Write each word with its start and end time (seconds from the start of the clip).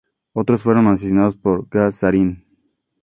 Otros 0.33 0.63
fueron 0.63 0.87
asesinados 0.87 1.35
por 1.35 1.67
gas 1.69 1.93
sarín. 1.93 2.43